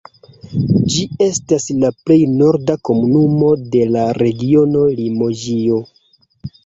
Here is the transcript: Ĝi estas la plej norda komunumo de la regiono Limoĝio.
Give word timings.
Ĝi 0.93 1.03
estas 1.25 1.67
la 1.83 1.91
plej 2.07 2.17
norda 2.39 2.77
komunumo 2.89 3.51
de 3.77 3.83
la 3.97 4.07
regiono 4.23 4.83
Limoĝio. 5.03 5.79